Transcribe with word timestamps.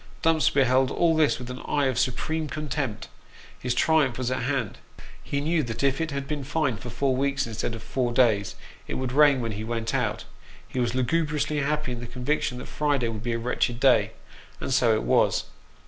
Dumps 0.23 0.49
beheld 0.49 0.89
all 0.89 1.15
this 1.15 1.37
with 1.37 1.51
an 1.51 1.61
eye 1.67 1.85
of 1.85 1.99
supreme 1.99 2.47
contempt 2.49 3.07
his 3.59 3.75
triumph 3.75 4.17
was 4.17 4.31
at 4.31 4.41
hand. 4.41 4.79
He 5.21 5.39
knew 5.39 5.61
that 5.61 5.83
if 5.83 6.01
it 6.01 6.09
had 6.09 6.27
been 6.27 6.43
fine 6.43 6.77
for 6.77 6.89
four 6.89 7.15
weeks 7.15 7.45
instead 7.45 7.75
of 7.75 7.83
four 7.83 8.11
days, 8.11 8.55
it 8.87 8.95
would 8.95 9.11
rain 9.11 9.41
when 9.41 9.51
he 9.51 9.63
went 9.63 9.93
out; 9.93 10.23
he 10.67 10.79
was 10.79 10.95
lugubriously 10.95 11.59
happy 11.59 11.91
in 11.91 11.99
the 11.99 12.07
conviction 12.07 12.57
that 12.57 12.65
Friday 12.65 13.09
would 13.09 13.21
be 13.21 13.33
a 13.33 13.37
wretched 13.37 13.79
day 13.79 14.13
and 14.59 14.73
so 14.73 14.91
it 14.95 15.03
was. 15.03 15.43